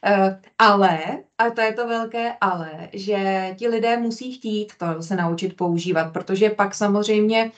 [0.09, 0.99] Eh, ale,
[1.39, 6.13] a to je to velké ale, že ti lidé musí chtít to se naučit používat,
[6.13, 7.53] protože pak samozřejmě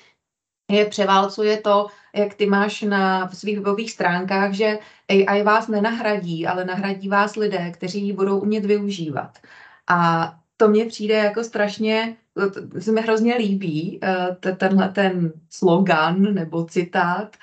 [0.70, 6.64] je převálcuje to, jak ty máš na svých webových stránkách, že AI vás nenahradí, ale
[6.64, 9.38] nahradí vás lidé, kteří ji budou umět využívat.
[9.88, 12.16] A to mně přijde jako strašně,
[12.78, 17.36] se mi hrozně líbí, eh, tenhle ten slogan nebo citát,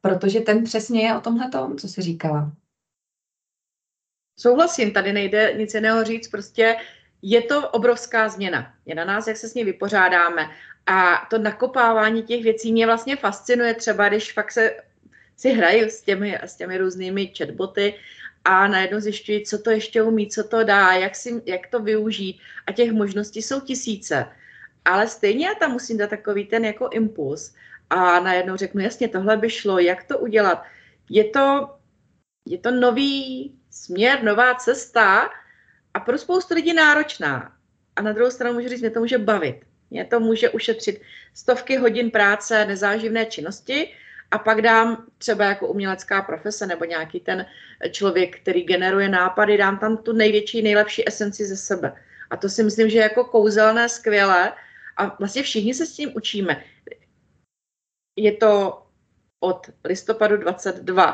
[0.00, 2.52] protože ten přesně je o tomhle tom, co jsi říkala.
[4.38, 6.76] Souhlasím, tady nejde nic jiného říct, prostě
[7.22, 8.74] je to obrovská změna.
[8.86, 10.50] Je na nás, jak se s ní vypořádáme.
[10.86, 14.76] A to nakopávání těch věcí mě vlastně fascinuje, třeba když fakt se
[15.36, 17.94] si hrají s těmi, s těmi různými chatboty
[18.44, 22.40] a najednou zjišťují, co to ještě umí, co to dá, jak, si, jak to využít.
[22.66, 24.26] A těch možností jsou tisíce.
[24.84, 27.54] Ale stejně já tam musím dát takový ten jako impuls.
[27.90, 30.62] A najednou řeknu, jasně, tohle by šlo, jak to udělat.
[31.10, 31.74] Je to,
[32.46, 35.30] je to nový směr, nová cesta
[35.94, 37.52] a pro spoustu lidí náročná.
[37.96, 39.60] A na druhou stranu můžu říct, mě to může bavit.
[39.90, 41.00] Mě to může ušetřit
[41.34, 43.94] stovky hodin práce, nezáživné činnosti
[44.30, 47.46] a pak dám třeba jako umělecká profese nebo nějaký ten
[47.90, 51.92] člověk, který generuje nápady, dám tam tu největší, nejlepší esenci ze sebe.
[52.30, 54.52] A to si myslím, že je jako kouzelné, skvělé
[54.96, 56.64] a vlastně všichni se s tím učíme.
[58.16, 58.82] Je to
[59.40, 61.12] od listopadu 22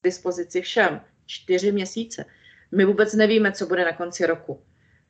[0.00, 2.24] k dispozici všem, čtyři měsíce.
[2.72, 4.62] My vůbec nevíme, co bude na konci roku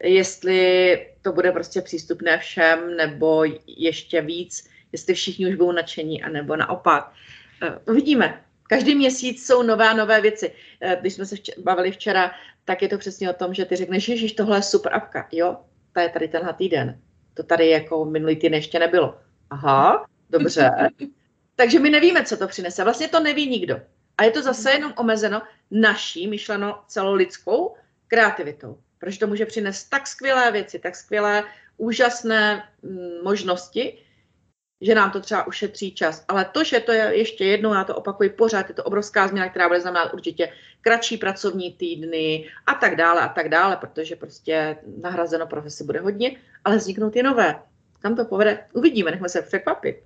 [0.03, 6.57] jestli to bude prostě přístupné všem, nebo ještě víc, jestli všichni už budou nadšení, anebo
[6.57, 7.13] naopak.
[7.63, 8.41] Eh, uvidíme.
[8.69, 10.53] Každý měsíc jsou nové a nové věci.
[10.81, 12.31] Eh, když jsme se včera, bavili včera,
[12.65, 15.29] tak je to přesně o tom, že ty řekneš, že tohle je super apka.
[15.33, 15.57] Jo,
[15.93, 17.01] ta je tady tenhle týden.
[17.35, 19.19] To tady jako minulý týden ještě nebylo.
[19.51, 20.71] Aha, dobře.
[21.57, 22.85] Takže my nevíme, co to přinese.
[22.85, 23.81] Vlastně to neví nikdo.
[24.19, 27.75] A je to zase jenom omezeno naší, myšleno celolidskou
[28.09, 31.45] kreativitou protože to může přinést tak skvělé věci, tak skvělé,
[31.77, 33.99] úžasné mm, možnosti,
[34.81, 36.25] že nám to třeba ušetří čas.
[36.29, 39.49] Ale to, že to je ještě jednou, já to opakuji pořád, je to obrovská změna,
[39.49, 44.77] která bude znamenat určitě kratší pracovní týdny a tak dále a tak dále, protože prostě
[45.03, 47.63] nahrazeno profesi bude hodně, ale vzniknou ty nové.
[48.01, 48.67] Kam to povede?
[48.73, 50.03] Uvidíme, nechme se překvapit.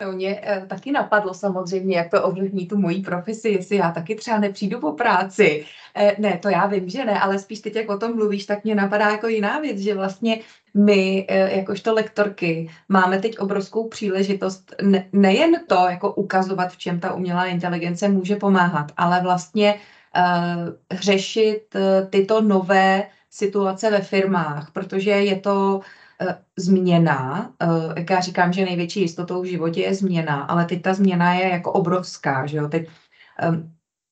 [0.00, 4.14] To mě e, taky napadlo samozřejmě, jak to ovlivní tu moji profesi, jestli já taky
[4.14, 5.66] třeba nepřijdu po práci.
[5.94, 8.64] E, ne, to já vím, že ne, ale spíš teď, jak o tom mluvíš, tak
[8.64, 10.40] mě napadá jako jiná věc, že vlastně
[10.74, 17.00] my, e, jakožto lektorky, máme teď obrovskou příležitost ne, nejen to, jako ukazovat, v čem
[17.00, 19.78] ta umělá inteligence může pomáhat, ale vlastně e,
[20.90, 21.76] řešit
[22.10, 26.06] tyto nové situace ve firmách, protože je to Eh,
[26.58, 30.94] změna, eh, jak já říkám, že největší jistotou v životě je změna, ale teď ta
[30.94, 32.88] změna je jako obrovská, že jo, teď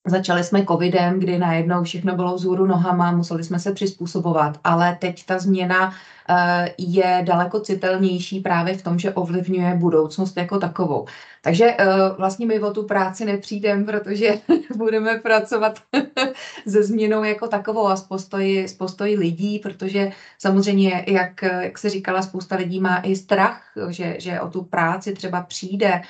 [0.08, 5.26] Začali jsme covidem, kdy najednou všechno bylo vzhůru nohama, museli jsme se přizpůsobovat, ale teď
[5.26, 5.94] ta změna
[6.28, 11.06] eh, je daleko citelnější právě v tom, že ovlivňuje budoucnost jako takovou.
[11.42, 11.86] Takže eh,
[12.18, 14.34] vlastně my o tu práci nepřijdeme, protože
[14.76, 15.82] budeme pracovat
[16.68, 21.90] se změnou jako takovou a s postoji, s postoji lidí, protože samozřejmě, jak, jak se
[21.90, 26.02] říkala, spousta lidí má i strach, že, že o tu práci třeba přijde,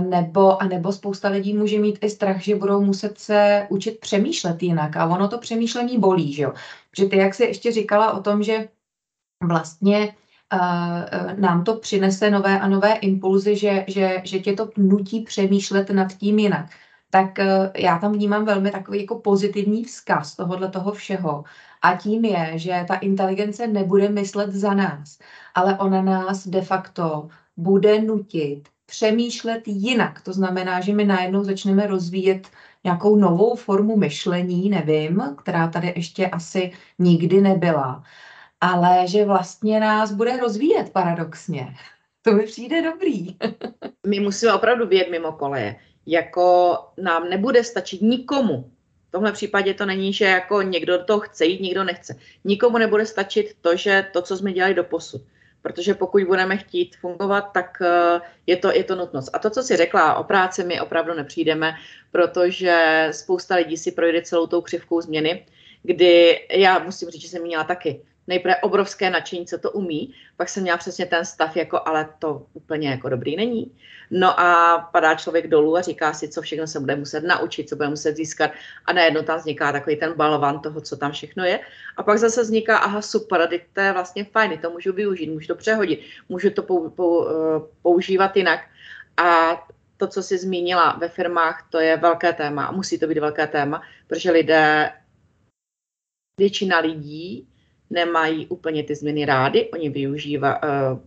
[0.00, 4.62] nebo, a nebo spousta lidí může mít i strach, že budou muset se učit přemýšlet
[4.62, 6.52] jinak a ono to přemýšlení bolí, že jo.
[6.98, 8.68] Že ty, jak jsi ještě říkala o tom, že
[9.44, 10.14] vlastně
[10.52, 15.90] uh, nám to přinese nové a nové impulzy, že, že, že tě to nutí přemýšlet
[15.90, 16.70] nad tím jinak.
[17.10, 21.44] Tak uh, já tam vnímám velmi takový jako pozitivní vzkaz tohohle toho všeho.
[21.82, 25.18] A tím je, že ta inteligence nebude myslet za nás,
[25.54, 30.20] ale ona nás de facto bude nutit přemýšlet jinak.
[30.20, 32.48] To znamená, že my najednou začneme rozvíjet
[32.84, 38.04] nějakou novou formu myšlení, nevím, která tady ještě asi nikdy nebyla,
[38.60, 41.74] ale že vlastně nás bude rozvíjet paradoxně.
[42.22, 43.36] To mi přijde dobrý.
[44.06, 45.76] My musíme opravdu vědět mimo koleje.
[46.06, 48.70] Jako nám nebude stačit nikomu.
[49.08, 52.18] V tomhle případě to není, že jako někdo to chce jít, nikdo nechce.
[52.44, 55.22] Nikomu nebude stačit to, že to, co jsme dělali do posud
[55.66, 59.30] protože pokud budeme chtít fungovat, tak eh, je to, je to nutnost.
[59.32, 61.74] A to, co si řekla, o práci my opravdu nepřijdeme,
[62.12, 65.46] protože spousta lidí si projde celou tou křivkou změny,
[65.82, 70.48] kdy já musím říct, že jsem měla taky nejprve obrovské nadšení, co to umí, pak
[70.48, 73.72] jsem měla přesně ten stav, jako ale to úplně jako dobrý není.
[74.10, 77.76] No a padá člověk dolů a říká si, co všechno se bude muset naučit, co
[77.76, 78.50] bude muset získat
[78.84, 81.60] a najednou tam vzniká takový ten balvan toho, co tam všechno je.
[81.96, 85.54] A pak zase vzniká, aha, super, to je vlastně fajn, to můžu využít, můžu to
[85.54, 88.60] přehodit, můžu to pou, pou, eh, používat jinak.
[89.16, 89.62] A
[89.96, 93.46] to, co jsi zmínila ve firmách, to je velké téma a musí to být velké
[93.46, 94.92] téma, protože lidé,
[96.38, 97.48] většina lidí
[97.90, 100.98] nemají úplně ty změny rády, oni využívají, uh,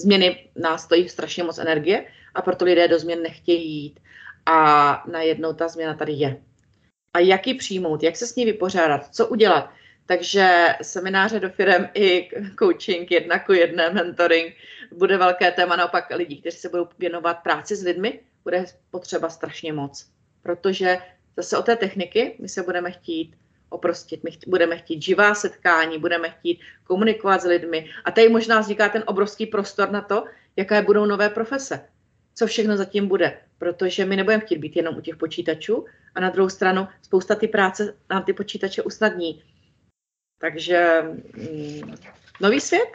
[0.00, 4.00] změny nás stojí strašně moc energie a proto lidé do změn nechtějí jít.
[4.46, 6.42] A najednou ta změna tady je.
[7.14, 9.70] A jak ji přijmout, jak se s ní vypořádat, co udělat.
[10.06, 14.54] Takže semináře do firm i coaching jedna ku jedné, mentoring
[14.92, 15.76] bude velké téma.
[15.76, 20.06] Naopak lidí, kteří se budou věnovat práci s lidmi, bude potřeba strašně moc.
[20.42, 20.98] Protože
[21.36, 23.36] zase o té techniky my se budeme chtít
[23.70, 24.24] oprostit.
[24.24, 27.90] My budeme chtít živá setkání, budeme chtít komunikovat s lidmi.
[28.04, 30.24] A tady možná vzniká ten obrovský prostor na to,
[30.56, 31.88] jaké budou nové profese.
[32.34, 33.38] Co všechno zatím bude.
[33.58, 37.48] Protože my nebudeme chtít být jenom u těch počítačů a na druhou stranu spousta ty
[37.48, 39.42] práce nám ty počítače usnadní.
[40.38, 41.02] Takže
[41.36, 41.94] mm,
[42.40, 42.88] nový svět?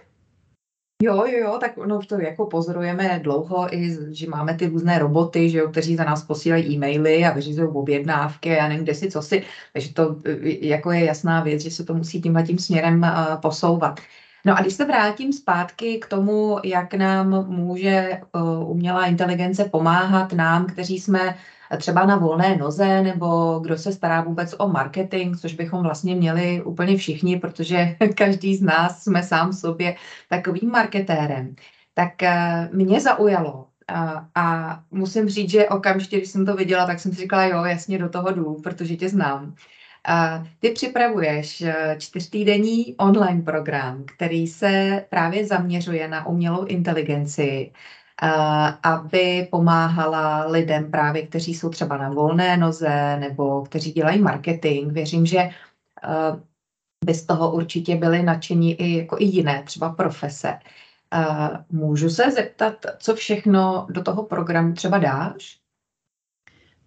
[1.03, 5.49] Jo, jo, jo, tak no, to jako pozorujeme dlouho, i, že máme ty různé roboty,
[5.49, 9.21] že jo, kteří za nás posílají e-maily a vyřizují objednávky a nevím, kde si, co
[9.21, 9.43] si.
[9.73, 13.99] Takže to jako je jasná věc, že se to musí tímhle tím směrem uh, posouvat.
[14.45, 20.33] No a když se vrátím zpátky k tomu, jak nám může uh, umělá inteligence pomáhat
[20.33, 21.37] nám, kteří jsme
[21.77, 26.63] třeba na volné noze, nebo kdo se stará vůbec o marketing, což bychom vlastně měli
[26.63, 29.95] úplně všichni, protože každý z nás jsme sám sobě
[30.29, 31.55] takovým marketérem.
[31.93, 36.99] Tak eh, mě zaujalo, a, a musím říct, že okamžitě, když jsem to viděla, tak
[36.99, 39.55] jsem si říkala, jo, jasně do toho jdu, protože tě znám.
[40.07, 47.71] A ty připravuješ eh, čtyřtýdenní online program, který se právě zaměřuje na umělou inteligenci
[48.83, 54.91] aby pomáhala lidem právě, kteří jsou třeba na volné noze nebo kteří dělají marketing.
[54.91, 55.49] Věřím, že
[57.05, 60.59] by z toho určitě byli nadšení i, jako i jiné, třeba profese.
[61.69, 65.57] Můžu se zeptat, co všechno do toho programu třeba dáš?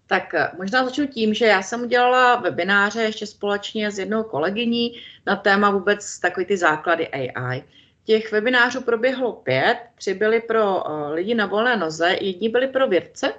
[0.06, 5.00] Tak eh, možná začnu tím, že já jsem udělala webináře ještě společně s jednou kolegyní
[5.26, 7.64] na téma vůbec takový ty základy AI.
[8.08, 12.88] Těch webinářů proběhlo pět, tři byly pro uh, lidi na volné noze, jedni byli pro
[12.88, 13.32] vědce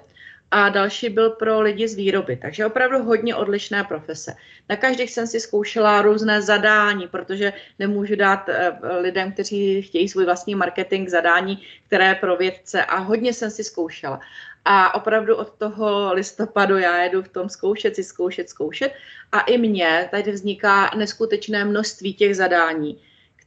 [0.50, 2.36] a další byl pro lidi z výroby.
[2.42, 4.34] Takže opravdu hodně odlišné profese.
[4.68, 8.54] Na každých jsem si zkoušela různé zadání, protože nemůžu dát uh,
[9.00, 14.20] lidem, kteří chtějí svůj vlastní marketing, zadání, které pro vědce a hodně jsem si zkoušela.
[14.64, 18.92] A opravdu od toho listopadu já jedu v tom zkoušet si, zkoušet, zkoušet.
[19.32, 23.00] A i mně tady vzniká neskutečné množství těch zadání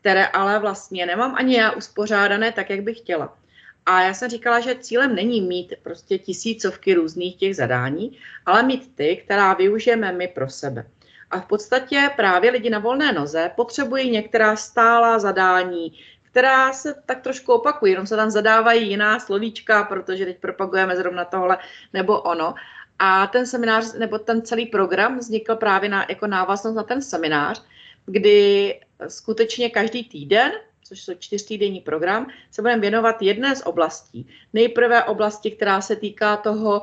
[0.03, 3.37] které ale vlastně nemám ani já uspořádané tak, jak bych chtěla.
[3.85, 8.95] A já jsem říkala, že cílem není mít prostě tisícovky různých těch zadání, ale mít
[8.95, 10.85] ty, která využijeme my pro sebe.
[11.31, 17.21] A v podstatě právě lidi na volné noze potřebují některá stálá zadání, která se tak
[17.21, 21.57] trošku opakují, jenom se tam zadávají jiná slovíčka, protože teď propagujeme zrovna tohle
[21.93, 22.53] nebo ono.
[22.99, 27.63] A ten seminář nebo ten celý program vznikl právě na, jako návaznost na ten seminář,
[28.05, 30.51] kdy skutečně každý týden,
[30.83, 34.27] což jsou čtyřtýdenní program, se budeme věnovat jedné z oblastí.
[34.53, 36.81] Nejprve oblasti, která se týká toho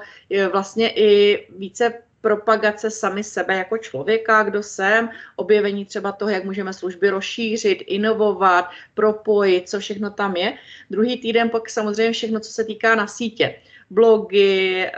[0.53, 6.73] vlastně i více propagace sami sebe jako člověka, kdo jsem, objevení třeba toho, jak můžeme
[6.73, 10.55] služby rozšířit, inovovat, propojit, co všechno tam je.
[10.91, 13.55] Druhý týden pak samozřejmě všechno, co se týká na sítě
[13.91, 14.93] blogy, eh,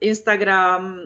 [0.00, 1.00] Instagram,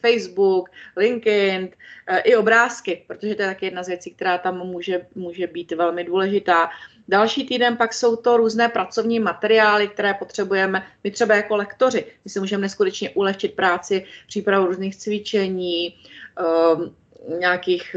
[0.00, 1.68] Facebook, LinkedIn,
[2.06, 5.72] eh, i obrázky, protože to je taky jedna z věcí, která tam může, může být
[5.72, 6.70] velmi důležitá.
[7.08, 12.04] Další týden pak jsou to různé pracovní materiály, které potřebujeme my třeba jako lektoři.
[12.24, 15.96] My si můžeme neskutečně ulehčit práci, přípravu různých cvičení,
[16.40, 17.02] eh,
[17.38, 17.96] nějakých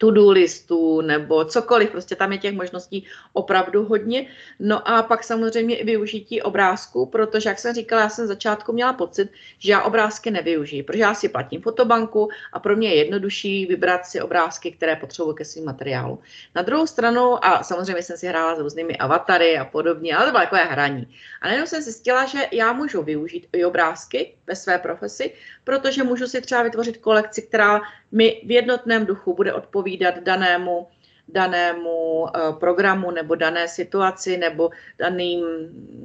[0.00, 4.26] to-do listu nebo cokoliv, prostě tam je těch možností opravdu hodně.
[4.60, 8.92] No a pak samozřejmě i využití obrázků, protože jak jsem říkala, já jsem začátku měla
[8.92, 13.66] pocit, že já obrázky nevyužiji, protože já si platím fotobanku a pro mě je jednodušší
[13.66, 16.18] vybrat si obrázky, které potřebuji ke svým materiálu.
[16.54, 20.32] Na druhou stranu, a samozřejmě jsem si hrála s různými avatary a podobně, ale to
[20.32, 21.08] bylo takové hraní.
[21.40, 25.32] A najednou jsem zjistila, že já můžu využít i obrázky ve své profesi,
[25.64, 27.80] protože můžu si třeba vytvořit kolekci, která
[28.12, 30.86] mi v jednotném duchu bude odpovídat danému
[31.30, 35.46] danému uh, programu nebo dané situaci nebo daným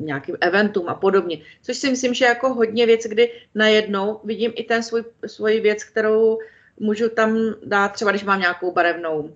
[0.05, 1.41] nějakým eventům a podobně.
[1.65, 5.83] Což si myslím, že jako hodně věc, kdy najednou vidím i ten svůj, svoji věc,
[5.83, 6.37] kterou
[6.77, 9.33] můžu tam dát, třeba když mám nějakou barevnou,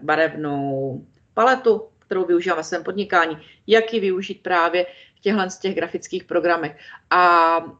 [0.00, 1.02] barevnou
[1.34, 4.86] paletu, kterou využívám ve svém podnikání, jak ji využít právě
[5.20, 6.76] těchhle z těch grafických programech.
[7.10, 7.74] A um,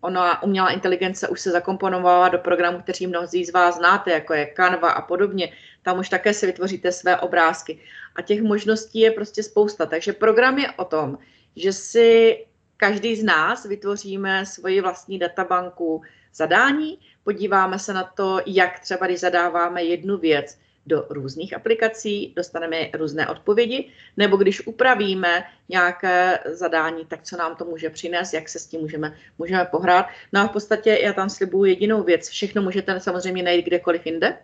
[0.00, 4.52] ona umělá inteligence už se zakomponovala do programů, kteří mnozí z vás znáte, jako je
[4.56, 5.52] Canva a podobně.
[5.82, 7.80] Tam už také si vytvoříte své obrázky.
[8.16, 9.86] A těch možností je prostě spousta.
[9.86, 11.18] Takže program je o tom,
[11.56, 12.38] že si
[12.76, 16.02] každý z nás vytvoříme svoji vlastní databanku
[16.34, 22.76] zadání, podíváme se na to, jak třeba, když zadáváme jednu věc, do různých aplikací, dostaneme
[22.94, 28.58] různé odpovědi, nebo když upravíme nějaké zadání, tak co nám to může přinést, jak se
[28.58, 30.06] s tím můžeme, můžeme pohrát.
[30.32, 34.38] No a v podstatě já tam slibuju jedinou věc, všechno můžete samozřejmě najít kdekoliv jinde.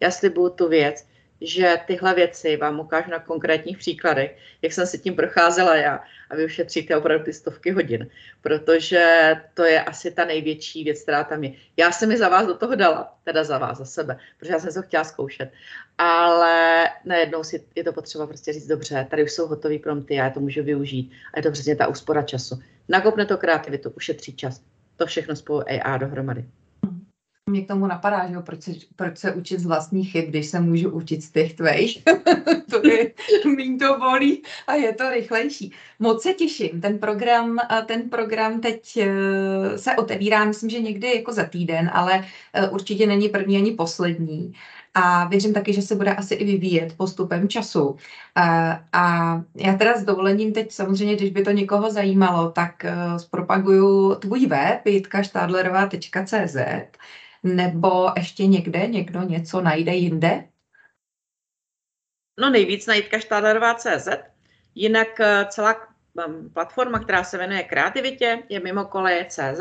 [0.00, 1.06] Já slibuju tu věc,
[1.40, 6.36] že tyhle věci vám ukážu na konkrétních příkladech, jak jsem si tím procházela já a
[6.36, 8.08] vy ušetříte opravdu ty stovky hodin,
[8.40, 11.52] protože to je asi ta největší věc, která tam je.
[11.76, 14.58] Já jsem mi za vás do toho dala, teda za vás, za sebe, protože já
[14.58, 15.52] jsem se to chtěla zkoušet,
[15.98, 20.30] ale najednou si je to potřeba prostě říct dobře, tady už jsou hotové prompty, já
[20.30, 22.62] to můžu využít a je to přesně ta úspora času.
[22.88, 24.60] Nakopne to kreativitu, ušetří čas.
[24.96, 26.44] To všechno spolu AI dohromady
[27.50, 30.46] mě k tomu napadá, že jo, proč, se, proč se učit z vlastních chyb, když
[30.46, 32.02] se můžu učit z těch tvých.
[32.70, 33.12] to je,
[33.56, 35.72] méně to bolí a je to rychlejší.
[35.98, 36.80] Moc se těším.
[36.80, 42.24] Ten program, ten program teď eh, se otevírá, myslím, že někdy jako za týden, ale
[42.52, 44.52] eh, určitě není první ani poslední.
[44.94, 47.96] A věřím taky, že se bude asi i vyvíjet postupem času.
[48.34, 52.86] A, a já teda s dovolením teď samozřejmě, když by to někoho zajímalo, tak
[53.16, 56.56] zpropaguju tvůj web jitkaštádlerová.cz
[57.46, 60.44] nebo ještě někde někdo něco najde jinde?
[62.40, 64.08] No nejvíc na jitkaštádlerová.cz.
[64.74, 65.88] Jinak eh, celá
[66.28, 69.60] mm, platforma, která se jmenuje Kreativitě, je mimo koleje CZ,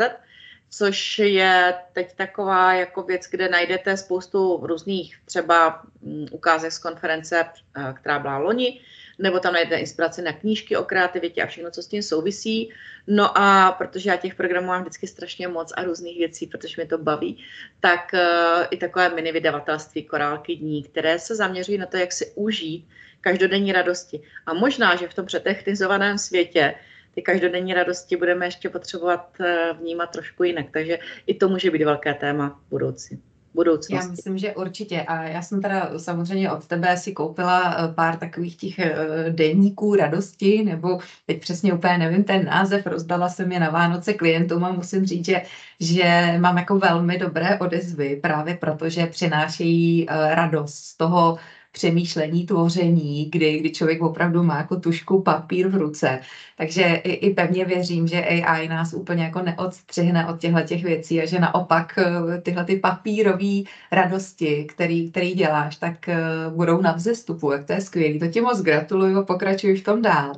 [0.70, 7.46] což je teď taková jako věc, kde najdete spoustu různých třeba mm, ukázek z konference,
[7.78, 8.82] eh, která byla loni,
[9.20, 12.70] nebo tam najdete inspiraci na knížky o kreativitě a všechno, co s tím souvisí.
[13.08, 16.86] No a protože já těch programů mám vždycky strašně moc a různých věcí, protože mě
[16.86, 17.44] to baví,
[17.80, 22.32] tak uh, i takové mini vydavatelství Korálky dní, které se zaměřují na to, jak si
[22.36, 22.88] užít
[23.22, 24.22] každodenní radosti.
[24.46, 26.76] A možná, že v tom přetechnizovaném světě
[27.16, 30.66] ty každodenní radosti budeme ještě potřebovat eh, vnímat trošku jinak.
[30.72, 33.22] Takže i to může být velké téma budoucí
[33.56, 33.96] budoucnosti.
[33.96, 35.02] Já myslím, že určitě.
[35.02, 38.96] A já jsem teda samozřejmě od tebe si koupila eh, pár takových těch eh,
[39.30, 44.64] denníků radosti, nebo teď přesně úplně nevím ten název, rozdala jsem je na Vánoce klientům
[44.64, 45.42] a musím říct, že,
[45.80, 51.38] že mám jako velmi dobré odezvy, právě protože přinášejí radost z toho,
[51.76, 56.20] přemýšlení, tvoření, kdy, kdy člověk opravdu má jako tušku papír v ruce.
[56.58, 61.22] Takže i, i pevně věřím, že AI nás úplně jako neodstřihne od těchto těch věcí
[61.22, 66.18] a že naopak eh, tyhle ty papírové radosti, který, který děláš, tak eh,
[66.50, 67.52] budou na vzestupu.
[67.52, 68.20] Jak to je skvělé.
[68.20, 70.34] To ti moc gratuluju pokračuji v tom dál.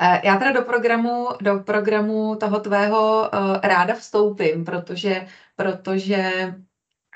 [0.00, 3.30] Eh, já teda do programu, do programu toho tvého
[3.62, 6.32] ráda vstoupím, protože, protože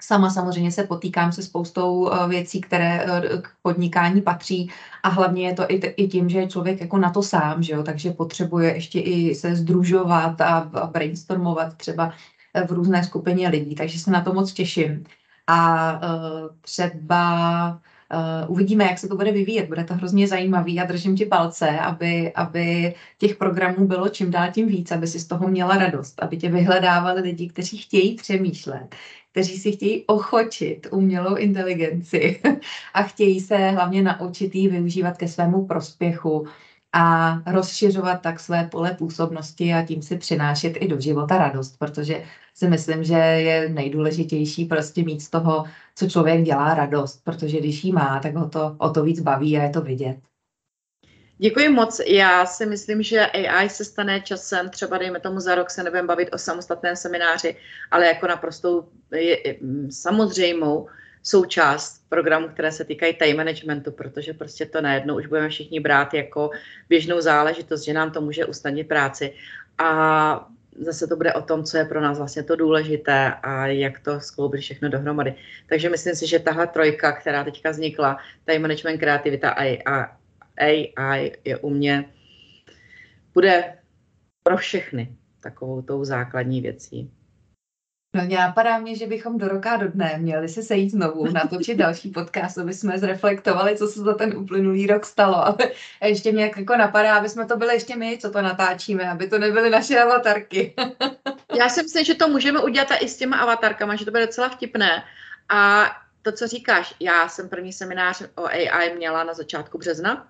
[0.02, 4.70] Sama samozřejmě se potýkám se spoustou eh, věcí, které eh, k podnikání patří
[5.02, 7.82] a hlavně je to i, tím, že je člověk jako na to sám, že jo?
[7.82, 12.14] takže potřebuje ještě i se združovat a, brainstormovat třeba
[12.54, 15.04] eh, v různé skupině lidí, takže se na to moc těším.
[15.46, 16.00] A
[16.60, 17.80] třeba
[18.48, 19.68] uvidíme, jak se to bude vyvíjet.
[19.68, 24.50] Bude to hrozně zajímavý a držím ti palce, aby, aby těch programů bylo čím dál
[24.52, 28.94] tím víc, aby si z toho měla radost, aby tě vyhledávali lidi, kteří chtějí přemýšlet,
[29.32, 32.40] kteří si chtějí ochočit umělou inteligenci
[32.94, 36.46] a chtějí se hlavně naučit ji využívat ke svému prospěchu
[36.92, 42.24] a rozšiřovat tak své pole působnosti a tím si přinášet i do života radost, protože
[42.54, 45.64] si myslím, že je nejdůležitější prostě mít z toho,
[45.94, 49.58] co člověk dělá radost, protože když ji má, tak ho to o to víc baví
[49.58, 50.29] a je to vidět.
[51.42, 52.00] Děkuji moc.
[52.06, 56.08] Já si myslím, že AI se stane časem, třeba dejme tomu za rok se nebudeme
[56.08, 57.56] bavit o samostatném semináři,
[57.90, 59.56] ale jako naprostou je,
[59.90, 60.88] samozřejmou
[61.22, 66.14] součást programů, které se týkají time managementu, protože prostě to najednou už budeme všichni brát
[66.14, 66.50] jako
[66.88, 69.34] běžnou záležitost, že nám to může usnadnit práci.
[69.78, 70.48] A
[70.80, 74.20] zase to bude o tom, co je pro nás vlastně to důležité a jak to
[74.20, 75.34] skloubit všechno dohromady.
[75.66, 80.19] Takže myslím si, že tahle trojka, která teďka vznikla, time management, kreativita a, a
[80.60, 82.12] AI je u mě,
[83.34, 83.78] bude
[84.42, 87.10] pro všechny takovou tou základní věcí.
[88.14, 92.10] No napadá mě, že bychom do roka do dne měli se sejít znovu, natočit další
[92.10, 95.36] podcast, aby jsme zreflektovali, co se za ten uplynulý rok stalo.
[95.36, 95.56] Ale
[96.02, 99.38] ještě mě jako napadá, aby jsme to byli ještě my, co to natáčíme, aby to
[99.38, 100.74] nebyly naše avatarky.
[101.58, 104.48] Já si myslím, že to můžeme udělat i s těma avatarkama, že to bude docela
[104.48, 105.02] vtipné.
[105.48, 105.90] A
[106.22, 110.28] to, co říkáš, já jsem první seminář o AI měla na začátku března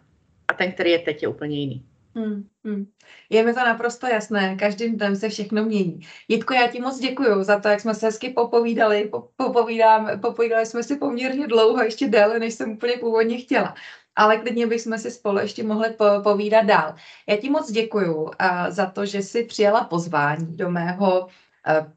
[0.50, 1.84] a ten, který je teď, je úplně jiný.
[2.14, 2.86] Hmm, hmm.
[3.30, 6.00] Je mi to naprosto jasné, každým dnem se všechno mění.
[6.28, 9.10] Jitko, já ti moc děkuji za to, jak jsme se hezky popovídali.
[9.36, 13.74] Popovídám, popovídali jsme si poměrně dlouho, ještě déle, než jsem úplně původně chtěla.
[14.16, 16.94] Ale klidně bychom si spolu ještě mohli po, povídat dál.
[17.28, 18.30] Já ti moc děkuji uh,
[18.68, 21.28] za to, že jsi přijala pozvání do mého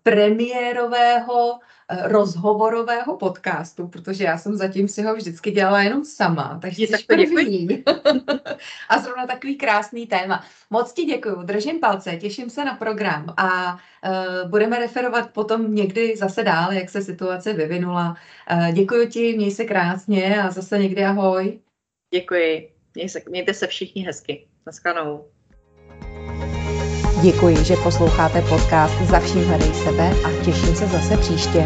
[0.03, 1.59] premiérového
[1.89, 6.99] Eh, rozhovorového podcastu, protože já jsem zatím si ho vždycky dělala jenom sama, takže tak
[6.99, 7.83] to první.
[8.89, 10.45] a zrovna takový krásný téma.
[10.69, 16.15] Moc ti děkuji, držím palce, těším se na program a uh, budeme referovat potom někdy
[16.17, 18.17] zase dál, jak se situace vyvinula.
[18.51, 21.59] Uh, děkuji ti, měj se krásně a zase někdy ahoj.
[22.13, 24.47] Děkuji, měj se, mějte se všichni hezky.
[24.65, 25.25] Naschledanou.
[27.23, 31.63] Děkuji, že posloucháte podcast Za vším hledej sebe a těším se zase příště.